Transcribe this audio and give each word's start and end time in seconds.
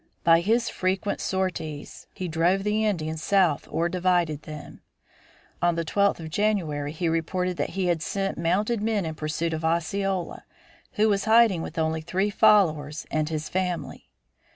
By 0.23 0.39
his 0.39 0.67
frequent 0.67 1.21
sorties 1.21 2.07
he 2.11 2.27
drove 2.27 2.63
the 2.63 2.83
Indians 2.85 3.21
south 3.21 3.67
or 3.69 3.87
divided 3.87 4.41
them. 4.41 4.81
On 5.61 5.75
the 5.75 5.85
twelfth 5.85 6.19
of 6.19 6.31
January 6.31 6.91
he 6.91 7.07
reported 7.07 7.55
that 7.57 7.69
he 7.77 7.85
had 7.85 8.01
sent 8.01 8.35
mounted 8.35 8.81
men 8.81 9.05
in 9.05 9.13
pursuit 9.13 9.53
of 9.53 9.63
Osceola, 9.63 10.43
who 10.93 11.07
was 11.07 11.25
hiding 11.25 11.61
with 11.61 11.77
only 11.77 12.01
three 12.01 12.31
followers 12.31 13.05
and 13.11 13.29
his 13.29 13.47
family. 13.47 14.09